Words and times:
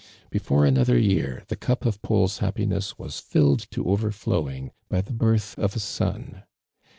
Before 0.31 0.65
another 0.65 0.97
year 0.97 1.43
the 1.47 1.55
cup 1.55 1.85
of 1.85 2.01
Paul's 2.01 2.39
happiness 2.39 2.97
was 2.97 3.19
filled 3.19 3.69
to 3.69 3.85
overflowing 3.87 4.71
by 4.89 5.01
the 5.01 5.13
birth 5.13 5.55
of 5.59 5.75
a 5.75 5.79
son. 5.79 6.41